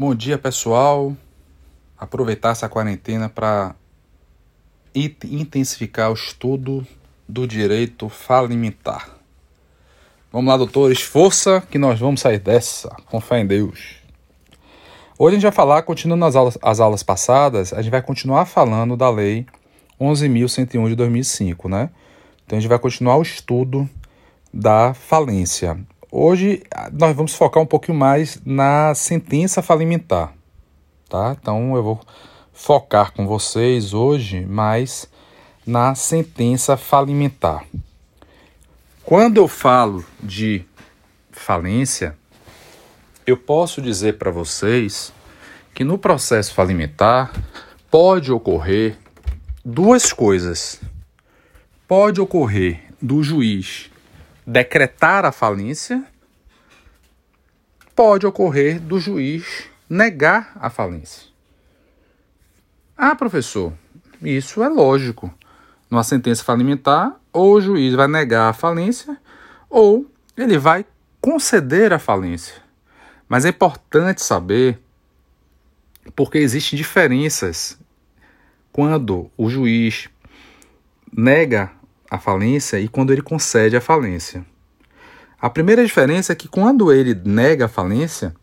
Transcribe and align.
Bom 0.00 0.14
dia, 0.14 0.38
pessoal. 0.38 1.14
Aproveitar 1.98 2.52
essa 2.52 2.70
quarentena 2.70 3.28
para 3.28 3.74
intensificar 4.94 6.10
o 6.10 6.14
estudo 6.14 6.86
do 7.28 7.46
direito 7.46 8.08
falimentar. 8.08 9.10
Vamos 10.32 10.48
lá, 10.48 10.56
doutores, 10.56 11.02
força 11.02 11.62
que 11.70 11.76
nós 11.76 12.00
vamos 12.00 12.22
sair 12.22 12.38
dessa, 12.38 12.88
com 13.10 13.20
fé 13.20 13.40
em 13.40 13.46
Deus. 13.46 13.96
Hoje 15.18 15.36
a 15.36 15.38
gente 15.38 15.42
vai 15.42 15.52
falar, 15.52 15.82
continuando 15.82 16.24
as 16.24 16.34
aulas, 16.34 16.58
as 16.62 16.80
aulas 16.80 17.02
passadas, 17.02 17.74
a 17.74 17.82
gente 17.82 17.90
vai 17.90 18.00
continuar 18.00 18.46
falando 18.46 18.96
da 18.96 19.10
lei 19.10 19.44
11.101 20.00 20.88
de 20.88 20.94
2005, 20.94 21.68
né? 21.68 21.90
Então 22.46 22.56
a 22.56 22.60
gente 22.62 22.70
vai 22.70 22.78
continuar 22.78 23.18
o 23.18 23.22
estudo 23.22 23.86
da 24.50 24.94
falência. 24.94 25.78
Hoje 26.12 26.64
nós 26.92 27.14
vamos 27.14 27.34
focar 27.34 27.62
um 27.62 27.66
pouquinho 27.66 27.96
mais 27.96 28.40
na 28.44 28.92
sentença 28.96 29.62
falimentar, 29.62 30.34
tá? 31.08 31.36
Então 31.40 31.76
eu 31.76 31.82
vou 31.84 32.00
focar 32.52 33.12
com 33.12 33.28
vocês 33.28 33.94
hoje 33.94 34.44
mais 34.44 35.08
na 35.64 35.94
sentença 35.94 36.76
falimentar. 36.76 37.64
Quando 39.04 39.36
eu 39.36 39.46
falo 39.46 40.04
de 40.20 40.64
falência, 41.30 42.16
eu 43.24 43.36
posso 43.36 43.80
dizer 43.80 44.18
para 44.18 44.32
vocês 44.32 45.12
que 45.72 45.84
no 45.84 45.96
processo 45.96 46.52
falimentar 46.52 47.32
pode 47.88 48.32
ocorrer 48.32 48.98
duas 49.64 50.12
coisas. 50.12 50.80
Pode 51.86 52.20
ocorrer 52.20 52.82
do 53.00 53.22
juiz 53.22 53.90
decretar 54.46 55.24
a 55.24 55.32
falência, 55.32 56.04
pode 57.94 58.26
ocorrer 58.26 58.80
do 58.80 58.98
juiz 58.98 59.64
negar 59.88 60.52
a 60.56 60.70
falência. 60.70 61.28
Ah, 62.96 63.14
professor, 63.14 63.72
isso 64.22 64.62
é 64.62 64.68
lógico. 64.68 65.32
Numa 65.90 66.04
sentença 66.04 66.44
falimentar, 66.44 67.18
ou 67.32 67.54
o 67.54 67.60
juiz 67.60 67.94
vai 67.94 68.06
negar 68.06 68.48
a 68.48 68.52
falência, 68.52 69.16
ou 69.68 70.10
ele 70.36 70.58
vai 70.58 70.84
conceder 71.20 71.92
a 71.92 71.98
falência. 71.98 72.54
Mas 73.28 73.44
é 73.44 73.48
importante 73.48 74.22
saber 74.22 74.78
porque 76.14 76.38
existem 76.38 76.76
diferenças 76.76 77.78
quando 78.72 79.30
o 79.36 79.48
juiz 79.48 80.08
nega 81.12 81.70
a 82.10 82.18
falência 82.18 82.80
e 82.80 82.88
quando 82.88 83.12
ele 83.12 83.22
concede 83.22 83.76
a 83.76 83.80
falência. 83.80 84.44
A 85.40 85.48
primeira 85.48 85.84
diferença 85.84 86.32
é 86.32 86.36
que 86.36 86.48
quando 86.48 86.92
ele 86.92 87.14
nega 87.24 87.66
a 87.66 87.68
falência, 87.68 88.34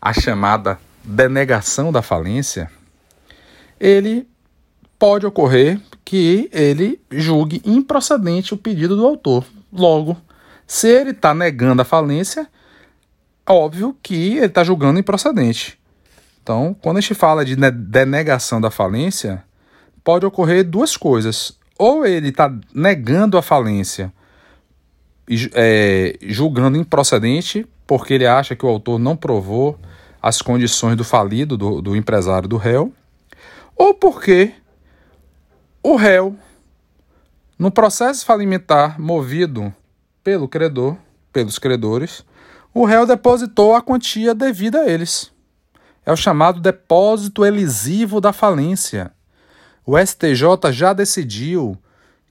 a 0.00 0.12
chamada 0.12 0.78
denegação 1.04 1.92
da 1.92 2.02
falência, 2.02 2.70
ele 3.80 4.28
pode 4.98 5.24
ocorrer 5.24 5.80
que 6.04 6.48
ele 6.52 7.00
julgue 7.10 7.62
improcedente 7.64 8.52
o 8.52 8.58
pedido 8.58 8.96
do 8.96 9.06
autor. 9.06 9.44
Logo, 9.72 10.16
se 10.66 10.88
ele 10.88 11.10
está 11.10 11.32
negando 11.32 11.82
a 11.82 11.84
falência, 11.84 12.46
óbvio 13.48 13.96
que 14.02 14.36
ele 14.36 14.46
está 14.46 14.62
julgando 14.62 15.00
improcedente. 15.00 15.78
Então, 16.42 16.76
quando 16.80 16.98
a 16.98 17.00
gente 17.00 17.14
fala 17.14 17.44
de 17.44 17.56
denegação 17.56 18.60
da 18.60 18.70
falência, 18.70 19.42
pode 20.04 20.26
ocorrer 20.26 20.64
duas 20.64 20.96
coisas 20.96 21.56
ou 21.82 22.06
ele 22.06 22.28
está 22.28 22.48
negando 22.72 23.36
a 23.36 23.42
falência, 23.42 24.12
é, 25.52 26.16
julgando 26.22 26.78
improcedente, 26.78 27.66
porque 27.88 28.14
ele 28.14 28.24
acha 28.24 28.54
que 28.54 28.64
o 28.64 28.68
autor 28.68 29.00
não 29.00 29.16
provou 29.16 29.76
as 30.22 30.40
condições 30.40 30.96
do 30.96 31.02
falido, 31.02 31.56
do, 31.56 31.82
do 31.82 31.96
empresário 31.96 32.48
do 32.48 32.56
réu, 32.56 32.92
ou 33.74 33.94
porque 33.94 34.52
o 35.82 35.96
réu, 35.96 36.36
no 37.58 37.68
processo 37.68 38.24
falimentar 38.24 39.00
movido 39.00 39.74
pelo 40.22 40.46
credor, 40.46 40.96
pelos 41.32 41.58
credores, 41.58 42.24
o 42.72 42.84
réu 42.84 43.04
depositou 43.04 43.74
a 43.74 43.82
quantia 43.82 44.36
devida 44.36 44.82
a 44.82 44.88
eles. 44.88 45.32
É 46.06 46.12
o 46.12 46.16
chamado 46.16 46.60
depósito 46.60 47.44
elisivo 47.44 48.20
da 48.20 48.32
falência. 48.32 49.10
O 49.84 49.98
STJ 49.98 50.70
já 50.70 50.92
decidiu 50.92 51.76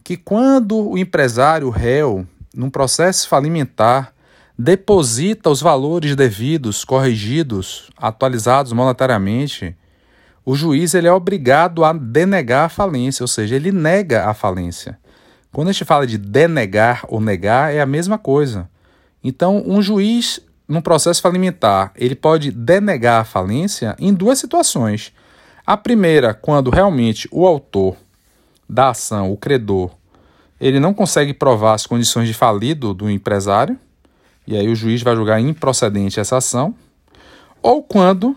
que 0.04 0.16
quando 0.16 0.90
o 0.90 0.98
empresário 0.98 1.70
réu, 1.70 2.26
num 2.56 2.70
processo 2.70 3.28
falimentar, 3.28 4.14
deposita 4.58 5.50
os 5.50 5.62
valores 5.62 6.16
devidos, 6.16 6.86
corrigidos, 6.86 7.90
atualizados 7.98 8.72
monetariamente, 8.74 9.76
o 10.46 10.56
juiz 10.56 10.94
ele 10.94 11.08
é 11.08 11.14
obrigado 11.14 11.84
a 11.84 11.94
denegar 11.94 12.66
a 12.66 12.70
falência, 12.70 13.24
ou 13.24 13.28
seja, 13.28 13.56
ele 13.56 13.72
nega 13.72 14.26
a 14.26 14.34
falência. 14.34 14.98
Quando 15.52 15.68
a 15.68 15.72
gente 15.72 15.86
fala 15.86 16.08
de 16.08 16.18
denegar 16.18 17.04
ou 17.08 17.20
negar, 17.20 17.74
é 17.74 17.82
a 17.82 17.86
mesma 17.86 18.18
coisa. 18.18 18.70
Então, 19.24 19.62
um 19.68 19.82
juiz, 19.82 20.40
num 20.68 20.82
processo 20.82 21.22
falimentar, 21.22 21.92
ele 21.96 22.16
pode 22.16 22.52
denegar 22.52 23.22
a 23.22 23.26
falência 23.26 23.96
em 24.00 24.14
duas 24.14 24.40
situações. 24.40 25.14
A 25.72 25.78
primeira, 25.78 26.34
quando 26.34 26.70
realmente 26.70 27.30
o 27.32 27.48
autor 27.48 27.96
da 28.68 28.90
ação, 28.90 29.32
o 29.32 29.38
credor, 29.38 29.90
ele 30.59 30.82
não 30.82 30.94
consegue 30.94 31.34
provar 31.34 31.76
as 31.76 31.86
condições 31.86 32.28
de 32.28 32.34
falido 32.34 32.94
do 32.94 33.09
empresário, 33.09 33.80
e 34.46 34.58
aí 34.58 34.68
o 34.68 34.76
juiz 34.76 35.02
vai 35.02 35.16
julgar 35.16 35.40
improcedente 35.40 36.20
essa 36.20 36.36
ação, 36.36 36.76
ou 37.64 37.82
quando 37.82 38.36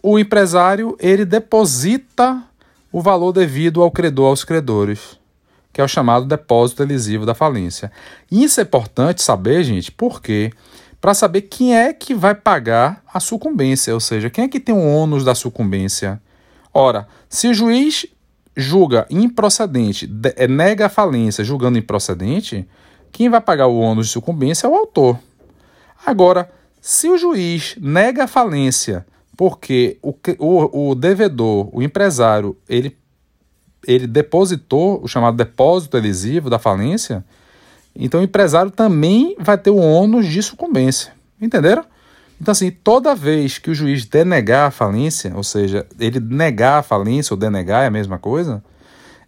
o 0.00 0.16
empresário 0.16 0.96
ele 1.00 1.24
deposita 1.24 2.40
o 2.92 3.02
valor 3.02 3.32
devido 3.32 3.82
ao 3.82 3.90
credor 3.90 4.28
aos 4.28 4.44
credores, 4.44 5.18
que 5.72 5.80
é 5.80 5.84
o 5.84 5.88
chamado 5.88 6.24
depósito 6.24 6.84
elisivo 6.84 7.26
da 7.26 7.34
falência. 7.34 7.90
Isso 8.30 8.60
é 8.60 8.62
importante 8.62 9.20
saber, 9.22 9.64
gente, 9.64 9.90
porque 9.90 10.52
para 11.02 11.14
saber 11.14 11.42
quem 11.42 11.76
é 11.76 11.92
que 11.92 12.14
vai 12.14 12.32
pagar 12.32 13.02
a 13.12 13.18
sucumbência, 13.18 13.92
ou 13.92 13.98
seja, 13.98 14.30
quem 14.30 14.44
é 14.44 14.48
que 14.48 14.60
tem 14.60 14.72
o 14.72 14.86
ônus 14.86 15.24
da 15.24 15.34
sucumbência. 15.34 16.22
Ora, 16.72 17.08
se 17.28 17.48
o 17.48 17.52
juiz 17.52 18.06
julga 18.56 19.04
improcedente, 19.10 20.08
é, 20.36 20.46
nega 20.46 20.86
a 20.86 20.88
falência 20.88 21.42
julgando 21.42 21.76
improcedente, 21.76 22.68
quem 23.10 23.28
vai 23.28 23.40
pagar 23.40 23.66
o 23.66 23.80
ônus 23.80 24.06
de 24.06 24.12
sucumbência 24.12 24.68
é 24.68 24.70
o 24.70 24.76
autor. 24.76 25.18
Agora, 26.06 26.48
se 26.80 27.08
o 27.08 27.18
juiz 27.18 27.74
nega 27.80 28.24
a 28.24 28.28
falência 28.28 29.04
porque 29.36 29.98
o, 30.02 30.14
o, 30.38 30.90
o 30.90 30.94
devedor, 30.94 31.68
o 31.72 31.82
empresário, 31.82 32.56
ele, 32.68 32.96
ele 33.84 34.06
depositou 34.06 35.02
o 35.02 35.08
chamado 35.08 35.36
depósito 35.36 35.96
elisivo 35.96 36.48
da 36.48 36.60
falência, 36.60 37.24
então 37.94 38.20
o 38.20 38.24
empresário 38.24 38.70
também 38.70 39.36
vai 39.38 39.58
ter 39.58 39.70
o 39.70 39.76
ônus 39.76 40.26
de 40.26 40.42
sucumbência. 40.42 41.12
Entenderam? 41.40 41.84
Então, 42.40 42.50
assim, 42.50 42.70
toda 42.70 43.14
vez 43.14 43.58
que 43.58 43.70
o 43.70 43.74
juiz 43.74 44.04
denegar 44.04 44.66
a 44.66 44.70
falência, 44.70 45.32
ou 45.36 45.44
seja, 45.44 45.86
ele 46.00 46.18
negar 46.18 46.80
a 46.80 46.82
falência 46.82 47.32
ou 47.32 47.38
denegar 47.38 47.84
é 47.84 47.86
a 47.86 47.90
mesma 47.90 48.18
coisa, 48.18 48.64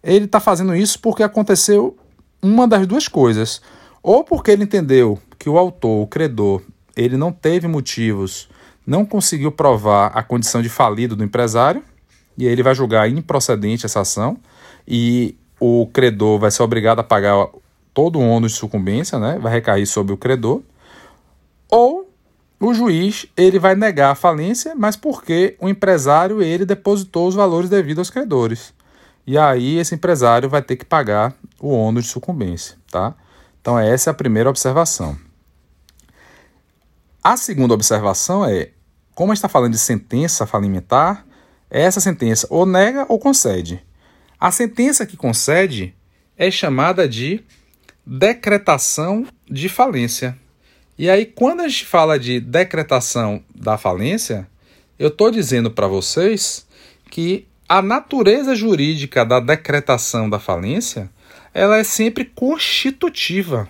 ele 0.03 0.25
está 0.25 0.39
fazendo 0.39 0.75
isso 0.75 0.99
porque 0.99 1.23
aconteceu 1.23 1.97
uma 2.41 2.67
das 2.67 2.85
duas 2.85 3.07
coisas. 3.07 3.61
Ou 4.03 4.23
porque 4.23 4.51
ele 4.51 4.63
entendeu 4.63 5.17
que 5.39 5.49
o 5.49 5.57
autor, 5.57 6.03
o 6.03 6.07
credor, 6.07 6.61
ele 6.95 7.17
não 7.17 7.31
teve 7.31 7.67
motivos, 7.67 8.49
não 8.85 9.05
conseguiu 9.05 9.51
provar 9.51 10.07
a 10.07 10.21
condição 10.21 10.61
de 10.61 10.69
falido 10.69 11.15
do 11.15 11.23
empresário, 11.23 11.81
e 12.37 12.45
aí 12.45 12.51
ele 12.51 12.63
vai 12.63 12.75
julgar 12.75 13.09
improcedente 13.09 13.85
essa 13.85 14.01
ação, 14.01 14.37
e 14.87 15.37
o 15.59 15.87
credor 15.87 16.37
vai 16.37 16.51
ser 16.51 16.63
obrigado 16.63 16.99
a 16.99 17.03
pagar 17.03 17.47
todo 17.95 18.19
o 18.19 18.29
ônus 18.29 18.51
de 18.51 18.57
sucumbência, 18.59 19.17
né? 19.17 19.39
vai 19.39 19.53
recair 19.53 19.87
sobre 19.87 20.13
o 20.13 20.17
credor, 20.17 20.61
ou 21.71 22.13
o 22.59 22.73
juiz 22.73 23.25
ele 23.37 23.57
vai 23.57 23.73
negar 23.73 24.11
a 24.11 24.15
falência, 24.15 24.75
mas 24.75 24.97
porque 24.97 25.55
o 25.59 25.69
empresário 25.69 26.43
ele 26.43 26.65
depositou 26.65 27.27
os 27.27 27.33
valores 27.33 27.69
devidos 27.69 27.99
aos 27.99 28.09
credores. 28.09 28.73
E 29.25 29.37
aí 29.37 29.77
esse 29.77 29.95
empresário 29.95 30.49
vai 30.49 30.61
ter 30.61 30.75
que 30.75 30.85
pagar 30.85 31.33
o 31.59 31.69
ônus 31.69 32.03
de 32.03 32.11
sucumbência, 32.11 32.75
tá? 32.91 33.15
Então 33.61 33.79
essa 33.79 34.09
é 34.09 34.11
a 34.11 34.13
primeira 34.13 34.49
observação. 34.49 35.17
A 37.23 37.37
segunda 37.37 37.73
observação 37.73 38.45
é, 38.45 38.71
como 39.15 39.31
está 39.31 39.47
falando 39.47 39.71
de 39.71 39.79
sentença 39.79 40.45
falimentar, 40.45 41.25
essa 41.69 42.01
sentença 42.01 42.45
ou 42.49 42.65
nega 42.65 43.05
ou 43.07 43.17
concede. 43.17 43.81
A 44.37 44.51
sentença 44.51 45.05
que 45.05 45.15
concede 45.15 45.95
é 46.37 46.51
chamada 46.51 47.07
de 47.07 47.43
decretação 48.05 49.25
de 49.49 49.67
falência. 49.67 50.37
E 50.97 51.09
aí, 51.09 51.25
quando 51.25 51.61
a 51.61 51.67
gente 51.67 51.85
fala 51.85 52.19
de 52.19 52.39
decretação 52.39 53.43
da 53.53 53.77
falência, 53.77 54.47
eu 54.97 55.09
estou 55.09 55.31
dizendo 55.31 55.71
para 55.71 55.87
vocês 55.87 56.65
que 57.09 57.47
a 57.67 57.81
natureza 57.81 58.55
jurídica 58.55 59.25
da 59.25 59.39
decretação 59.39 60.29
da 60.29 60.39
falência 60.39 61.09
ela 61.53 61.77
é 61.77 61.83
sempre 61.83 62.25
constitutiva. 62.25 63.67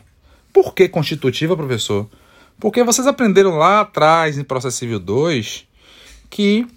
Por 0.52 0.74
que 0.74 0.90
constitutiva, 0.90 1.56
professor? 1.56 2.10
Porque 2.60 2.84
vocês 2.84 3.08
aprenderam 3.08 3.58
lá 3.58 3.82
atrás, 3.82 4.38
em 4.38 4.44
Processo 4.44 4.78
Civil 4.78 5.00
2, 5.00 5.68
que 6.30 6.68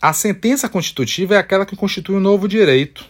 a 0.00 0.12
sentença 0.12 0.68
constitutiva 0.68 1.34
é 1.34 1.38
aquela 1.38 1.64
que 1.64 1.76
constitui 1.76 2.16
um 2.16 2.20
novo 2.20 2.48
direito. 2.48 3.04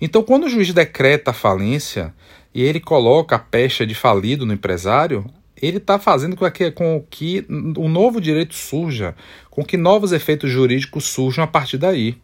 Então, 0.00 0.22
quando 0.22 0.44
o 0.44 0.48
juiz 0.48 0.72
decreta 0.72 1.30
a 1.30 1.34
falência 1.34 2.14
e 2.56 2.62
ele 2.62 2.80
coloca 2.80 3.36
a 3.36 3.38
pecha 3.38 3.86
de 3.86 3.94
falido 3.94 4.46
no 4.46 4.54
empresário, 4.54 5.26
ele 5.60 5.76
está 5.76 5.98
fazendo 5.98 6.34
com 6.34 6.50
que, 6.50 6.70
com 6.70 7.04
que 7.10 7.44
um 7.50 7.86
novo 7.86 8.18
direito 8.18 8.54
surja, 8.54 9.14
com 9.50 9.62
que 9.62 9.76
novos 9.76 10.10
efeitos 10.10 10.50
jurídicos 10.50 11.04
surjam 11.04 11.44
a 11.44 11.46
partir 11.46 11.76
daí. 11.76 12.16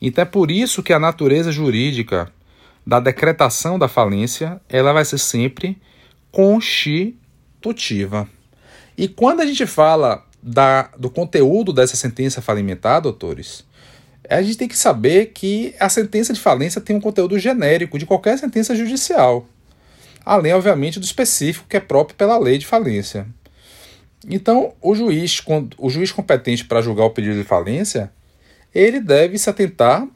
Então 0.00 0.22
é 0.22 0.24
por 0.24 0.52
isso 0.52 0.84
que 0.84 0.92
a 0.92 1.00
natureza 1.00 1.50
jurídica 1.50 2.32
da 2.86 3.00
decretação 3.00 3.76
da 3.76 3.88
falência 3.88 4.60
ela 4.68 4.92
vai 4.92 5.04
ser 5.04 5.18
sempre 5.18 5.76
constitutiva. 6.30 8.28
E 8.96 9.08
quando 9.08 9.40
a 9.40 9.46
gente 9.46 9.66
fala 9.66 10.24
da, 10.40 10.90
do 10.96 11.10
conteúdo 11.10 11.72
dessa 11.72 11.96
sentença 11.96 12.40
falimentar, 12.40 13.00
doutores, 13.00 13.64
a 14.30 14.40
gente 14.42 14.58
tem 14.58 14.68
que 14.68 14.78
saber 14.78 15.32
que 15.34 15.74
a 15.80 15.88
sentença 15.88 16.32
de 16.32 16.38
falência 16.38 16.80
tem 16.80 16.94
um 16.94 17.00
conteúdo 17.00 17.36
genérico 17.36 17.98
de 17.98 18.06
qualquer 18.06 18.38
sentença 18.38 18.76
judicial 18.76 19.48
além, 20.24 20.52
obviamente, 20.52 20.98
do 20.98 21.04
específico 21.04 21.66
que 21.68 21.76
é 21.76 21.80
próprio 21.80 22.16
pela 22.16 22.38
lei 22.38 22.58
de 22.58 22.66
falência. 22.66 23.26
Então, 24.28 24.72
o 24.80 24.94
juiz, 24.94 25.42
o 25.78 25.90
juiz 25.90 26.12
competente 26.12 26.64
para 26.64 26.80
julgar 26.80 27.04
o 27.04 27.10
pedido 27.10 27.36
de 27.36 27.44
falência, 27.44 28.12
ele 28.74 29.00
deve 29.00 29.36
se 29.36 29.50
atentar 29.50 30.06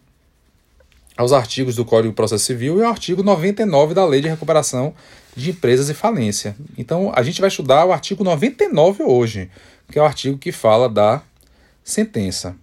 aos 1.16 1.32
artigos 1.32 1.74
do 1.74 1.84
Código 1.84 2.10
de 2.10 2.16
Processo 2.16 2.44
Civil 2.44 2.78
e 2.78 2.84
ao 2.84 2.90
artigo 2.90 3.22
99 3.22 3.94
da 3.94 4.04
Lei 4.04 4.20
de 4.20 4.28
Recuperação 4.28 4.94
de 5.34 5.50
Empresas 5.50 5.88
e 5.88 5.94
Falência. 5.94 6.54
Então, 6.76 7.12
a 7.14 7.22
gente 7.22 7.40
vai 7.40 7.48
estudar 7.48 7.84
o 7.84 7.92
artigo 7.92 8.22
99 8.22 9.02
hoje, 9.02 9.50
que 9.90 9.98
é 9.98 10.02
o 10.02 10.04
artigo 10.04 10.38
que 10.38 10.52
fala 10.52 10.88
da 10.88 11.22
sentença. 11.82 12.54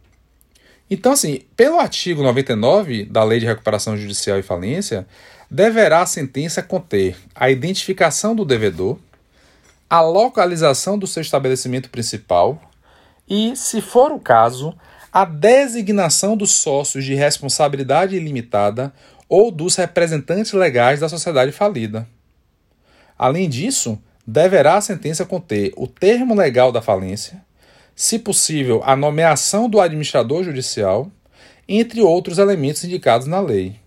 Então, 0.89 1.11
assim, 1.11 1.41
pelo 1.55 1.79
artigo 1.79 2.21
99 2.21 3.05
da 3.05 3.23
Lei 3.23 3.39
de 3.39 3.45
Recuperação 3.45 3.97
Judicial 3.97 4.37
e 4.37 4.43
Falência, 4.43 5.07
deverá 5.49 6.01
a 6.01 6.05
sentença 6.05 6.61
conter 6.61 7.17
a 7.35 7.49
identificação 7.49 8.35
do 8.35 8.45
devedor, 8.45 8.97
a 9.89 10.01
localização 10.01 10.97
do 10.97 11.05
seu 11.05 11.21
estabelecimento 11.21 11.89
principal 11.89 12.59
e, 13.29 13.55
se 13.55 13.81
for 13.81 14.11
o 14.11 14.19
caso, 14.19 14.75
a 15.11 15.25
designação 15.25 16.35
dos 16.35 16.51
sócios 16.51 17.05
de 17.05 17.13
responsabilidade 17.13 18.15
ilimitada 18.15 18.91
ou 19.29 19.51
dos 19.51 19.75
representantes 19.75 20.51
legais 20.53 20.99
da 20.99 21.09
sociedade 21.09 21.51
falida. 21.51 22.07
Além 23.17 23.47
disso, 23.47 24.01
deverá 24.25 24.77
a 24.77 24.81
sentença 24.81 25.25
conter 25.25 25.71
o 25.77 25.87
termo 25.87 26.33
legal 26.33 26.71
da 26.71 26.81
falência, 26.81 27.43
se 27.95 28.17
possível, 28.17 28.81
a 28.83 28.95
nomeação 28.95 29.69
do 29.69 29.79
administrador 29.79 30.43
judicial, 30.43 31.11
entre 31.67 32.01
outros 32.01 32.39
elementos 32.39 32.83
indicados 32.83 33.27
na 33.27 33.39
lei. 33.39 33.82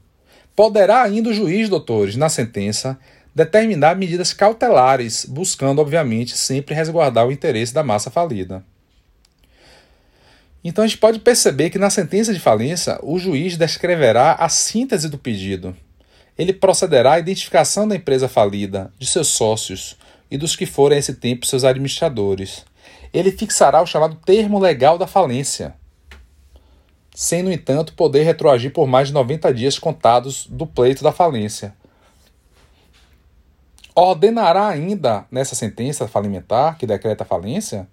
Poderá 0.56 1.02
ainda 1.02 1.28
o 1.28 1.34
juiz, 1.34 1.68
doutores, 1.68 2.16
na 2.16 2.30
sentença, 2.30 2.98
determinar 3.34 3.94
medidas 3.94 4.32
cautelares, 4.32 5.26
buscando, 5.26 5.80
obviamente, 5.80 6.34
sempre 6.34 6.74
resguardar 6.74 7.26
o 7.26 7.30
interesse 7.30 7.74
da 7.74 7.84
massa 7.84 8.10
falida. 8.10 8.64
Então 10.64 10.82
a 10.82 10.86
gente 10.86 10.98
pode 10.98 11.18
perceber 11.18 11.68
que 11.68 11.78
na 11.78 11.90
sentença 11.90 12.32
de 12.32 12.40
falência, 12.40 12.98
o 13.02 13.18
juiz 13.18 13.58
descreverá 13.58 14.32
a 14.32 14.48
síntese 14.48 15.10
do 15.10 15.18
pedido. 15.18 15.76
Ele 16.38 16.54
procederá 16.54 17.12
à 17.12 17.18
identificação 17.18 17.86
da 17.86 17.94
empresa 17.94 18.26
falida, 18.26 18.90
de 18.98 19.06
seus 19.06 19.28
sócios 19.28 19.96
e 20.30 20.38
dos 20.38 20.56
que 20.56 20.64
forem 20.64 20.96
a 20.96 20.98
esse 20.98 21.14
tempo 21.14 21.44
seus 21.44 21.64
administradores. 21.64 22.64
Ele 23.12 23.30
fixará 23.30 23.82
o 23.82 23.86
chamado 23.86 24.16
termo 24.24 24.58
legal 24.58 24.96
da 24.96 25.06
falência 25.06 25.74
sem, 27.18 27.42
no 27.42 27.50
entanto, 27.50 27.94
poder 27.94 28.24
retroagir 28.24 28.70
por 28.70 28.86
mais 28.86 29.08
de 29.08 29.14
90 29.14 29.54
dias 29.54 29.78
contados 29.78 30.46
do 30.50 30.66
pleito 30.66 31.02
da 31.02 31.10
falência. 31.10 31.74
Ordenará 33.94 34.68
ainda, 34.68 35.24
nessa 35.30 35.54
sentença 35.54 36.06
falimentar 36.06 36.76
que 36.76 36.86
decreta 36.86 37.24
a 37.24 37.26
falência, 37.26 37.88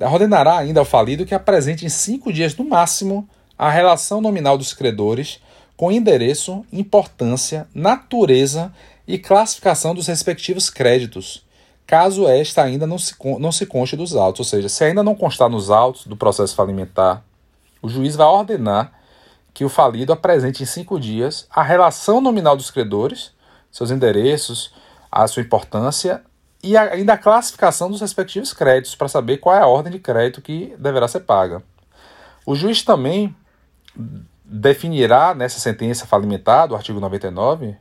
ordenará 0.00 0.58
ainda 0.58 0.78
ao 0.78 0.86
falido 0.86 1.26
que 1.26 1.34
apresente 1.34 1.84
em 1.84 1.88
cinco 1.88 2.32
dias 2.32 2.54
no 2.54 2.64
máximo 2.64 3.28
a 3.58 3.68
relação 3.68 4.20
nominal 4.20 4.56
dos 4.56 4.72
credores 4.72 5.40
com 5.76 5.90
endereço, 5.90 6.64
importância, 6.72 7.66
natureza 7.74 8.72
e 9.08 9.18
classificação 9.18 9.92
dos 9.92 10.06
respectivos 10.06 10.70
créditos, 10.70 11.44
caso 11.84 12.28
esta 12.28 12.62
ainda 12.62 12.86
não 12.86 12.96
se, 12.96 13.12
não 13.40 13.50
se 13.50 13.66
conste 13.66 13.96
dos 13.96 14.14
autos, 14.14 14.38
ou 14.38 14.44
seja, 14.44 14.68
se 14.68 14.84
ainda 14.84 15.02
não 15.02 15.16
constar 15.16 15.50
nos 15.50 15.68
autos 15.68 16.06
do 16.06 16.16
processo 16.16 16.54
falimentar 16.54 17.24
o 17.82 17.88
juiz 17.88 18.16
vai 18.16 18.26
ordenar 18.26 18.92
que 19.52 19.64
o 19.64 19.68
falido 19.68 20.12
apresente 20.12 20.62
em 20.62 20.66
cinco 20.66 21.00
dias 21.00 21.46
a 21.50 21.62
relação 21.62 22.20
nominal 22.20 22.56
dos 22.56 22.70
credores, 22.70 23.32
seus 23.70 23.90
endereços, 23.90 24.74
a 25.10 25.26
sua 25.26 25.42
importância 25.42 26.22
e 26.62 26.76
ainda 26.76 27.14
a 27.14 27.18
classificação 27.18 27.90
dos 27.90 28.00
respectivos 28.00 28.52
créditos 28.52 28.94
para 28.94 29.08
saber 29.08 29.38
qual 29.38 29.54
é 29.54 29.60
a 29.60 29.66
ordem 29.66 29.92
de 29.92 29.98
crédito 29.98 30.42
que 30.42 30.74
deverá 30.78 31.08
ser 31.08 31.20
paga. 31.20 31.62
O 32.44 32.54
juiz 32.54 32.82
também 32.82 33.34
definirá 34.44 35.34
nessa 35.34 35.58
sentença 35.58 36.06
falimentar 36.06 36.68
do 36.68 36.76
artigo 36.76 37.00
99 37.00 37.76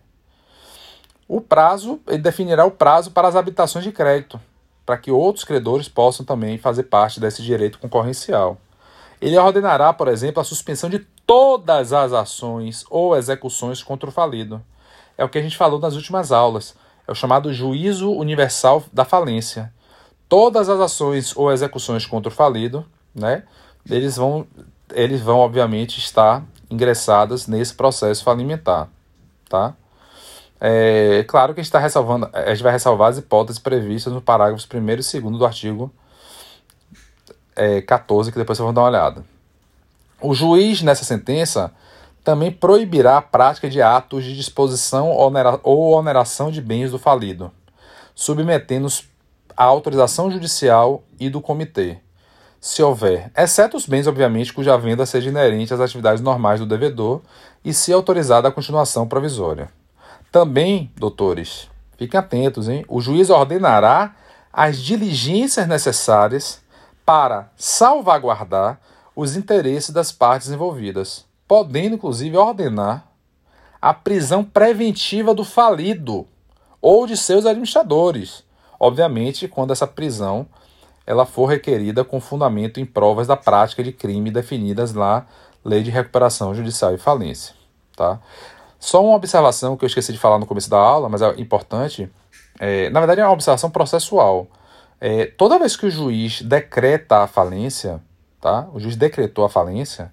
o 1.28 1.42
prazo, 1.42 2.00
ele 2.08 2.20
definirá 2.20 2.66
o 2.66 2.72
prazo 2.72 3.12
para 3.12 3.28
as 3.28 3.36
habitações 3.36 3.84
de 3.84 3.92
crédito, 3.92 4.40
para 4.86 4.98
que 4.98 5.10
outros 5.10 5.44
credores 5.44 5.90
possam 5.90 6.24
também 6.24 6.58
fazer 6.58 6.84
parte 6.84 7.20
desse 7.20 7.42
direito 7.42 7.80
concorrencial. 7.80 8.60
Ele 9.26 9.40
ordenará, 9.40 9.92
por 9.92 10.08
exemplo, 10.08 10.40
a 10.40 10.44
suspensão 10.44 10.88
de 10.88 11.00
todas 11.00 11.92
as 11.92 12.14
ações 12.14 12.86
ou 12.92 13.18
execuções 13.18 13.82
contra 13.82 14.08
o 14.08 14.12
falido. 14.12 14.62
É 15.18 15.26
o 15.26 15.30
que 15.30 15.40
a 15.40 15.42
gente 15.42 15.58
falou 15.58 15.80
nas 15.80 15.96
últimas 15.96 16.32
aulas. 16.32 16.76
É 17.08 17.12
o 17.12 17.16
chamado 17.16 17.52
juízo 17.52 18.12
universal 18.12 18.84
da 18.94 19.04
falência. 19.04 19.74
Todas 20.30 20.70
as 20.70 20.80
ações 20.80 21.36
ou 21.36 21.52
execuções 21.52 22.06
contra 22.06 22.32
o 22.32 22.36
falido, 22.36 22.86
né, 23.16 23.42
eles 23.90 24.16
vão, 24.16 24.46
eles 24.94 25.22
vão 25.22 25.40
obviamente 25.40 25.98
estar 25.98 26.44
ingressadas 26.70 27.48
nesse 27.48 27.74
processo 27.74 28.24
falimentar, 28.24 28.90
tá? 29.50 29.74
É 30.62 31.26
claro 31.28 31.56
que 31.56 31.62
a 31.62 31.64
gente 31.64 31.70
está 31.70 31.80
ressalvando, 31.80 32.30
a 32.32 32.54
gente 32.54 32.62
vai 32.62 32.72
ressalvar 32.72 33.10
as 33.10 33.18
hipóteses 33.18 33.58
previstas 33.58 34.14
no 34.14 34.22
parágrafos 34.22 34.68
1 34.72 34.78
e 34.78 35.22
2 35.22 35.38
do 35.40 35.46
artigo 35.48 35.92
é, 37.56 37.82
14, 37.82 38.32
que 38.32 38.38
depois 38.38 38.58
vocês 38.58 38.66
vão 38.66 38.74
dar 38.74 38.82
uma 38.82 38.90
olhada. 38.90 39.26
O 40.22 40.34
juiz, 40.34 40.82
nessa 40.82 41.04
sentença, 41.04 41.72
também 42.24 42.52
proibirá 42.52 43.18
a 43.18 43.22
prática 43.22 43.70
de 43.70 43.82
atos 43.82 44.24
de 44.24 44.36
disposição 44.36 45.10
ou 45.64 45.92
oneração 45.92 46.50
de 46.50 46.62
bens 46.62 46.92
do 46.92 47.00
falido, 47.00 47.52
submetendo-os 48.16 49.08
à 49.56 49.64
autorização 49.64 50.32
judicial 50.32 51.04
e 51.20 51.30
do 51.30 51.40
comitê, 51.42 52.00
se 52.66 52.82
houver, 52.82 53.32
exceto 53.38 53.78
os 53.78 53.86
bens, 53.86 54.08
obviamente, 54.08 54.52
cuja 54.52 54.76
venda 54.76 55.06
seja 55.06 55.30
inerente 55.30 55.72
às 55.72 55.80
atividades 55.80 56.20
normais 56.20 56.60
do 56.60 56.66
devedor 56.66 57.22
e 57.64 57.72
se 57.72 57.94
autorizada 57.94 58.48
a 58.48 58.52
continuação 58.52 59.08
provisória. 59.08 59.70
Também, 60.32 60.92
doutores, 60.98 61.70
fiquem 61.96 62.20
atentos, 62.20 62.68
hein? 62.68 62.84
O 62.88 63.00
juiz 63.00 63.30
ordenará 63.30 64.16
as 64.52 64.80
diligências 64.80 65.68
necessárias 65.68 66.60
para 67.06 67.52
salvaguardar 67.56 68.80
os 69.16 69.36
interesses 69.36 69.92
das 69.92 70.12
partes 70.12 70.50
envolvidas, 70.50 71.26
podendo 71.48 71.96
inclusive 71.96 72.36
ordenar 72.36 73.08
a 73.82 73.94
prisão 73.94 74.44
preventiva 74.44 75.34
do 75.34 75.44
falido 75.44 76.26
ou 76.82 77.06
de 77.06 77.16
seus 77.16 77.46
administradores, 77.46 78.44
obviamente 78.80 79.48
quando 79.48 79.72
essa 79.72 79.88
prisão 79.88 80.48
ela 81.06 81.26
for 81.26 81.46
requerida 81.46 82.04
com 82.04 82.20
fundamento 82.20 82.80
em 82.80 82.86
provas 82.86 83.28
da 83.28 83.38
prática 83.38 83.84
de 83.84 83.92
crime 83.92 84.32
definidas 84.32 84.94
na 84.94 85.26
Lei 85.64 85.84
de 85.84 85.92
Recuperação 85.92 86.54
Judicial 86.56 86.96
e 86.96 86.98
Falência, 86.98 87.54
tá? 87.96 88.20
Só 88.80 89.04
uma 89.04 89.16
observação 89.16 89.78
que 89.78 89.86
eu 89.86 89.88
esqueci 89.88 90.12
de 90.12 90.20
falar 90.20 90.38
no 90.38 90.46
começo 90.46 90.70
da 90.70 90.78
aula, 90.78 91.10
mas 91.10 91.22
é 91.22 91.30
importante. 91.40 92.12
É, 92.60 92.90
na 92.90 93.00
verdade, 93.00 93.22
é 93.22 93.26
uma 93.26 93.34
observação 93.34 93.70
processual. 93.70 94.48
É, 95.08 95.28
toda 95.28 95.60
vez 95.60 95.78
que 95.78 95.86
o 95.86 95.92
juiz 95.92 96.42
decreta 96.42 97.18
a 97.18 97.28
falência, 97.28 98.02
tá? 98.42 98.68
o 98.74 98.80
juiz 98.80 98.96
decretou 98.96 99.46
a 99.46 99.50
falência, 99.50 100.12